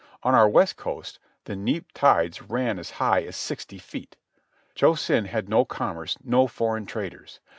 On 0.23 0.33
our 0.33 0.49
west 0.49 0.77
coast 0.77 1.19
the 1.43 1.55
neap 1.55 1.91
tides 1.93 2.41
ran 2.41 2.79
as 2.79 2.89
high 2.97 3.21
as 3.21 3.35
sixty 3.35 3.77
feet. 3.77 4.15
Cho 4.73 4.95
Sen 4.95 5.25
had 5.25 5.47
no 5.47 5.63
commerce, 5.63 6.17
no 6.23 6.47
foreign 6.47 6.87
traders. 6.87 7.39